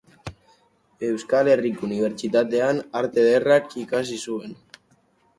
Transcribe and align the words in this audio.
Euskal 1.09 1.49
Herriko 1.51 1.83
Unibertsitatean 1.87 2.79
Arte 3.01 3.25
Ederrak 3.25 3.75
ikasi 3.83 4.17
zuen. 4.29 4.57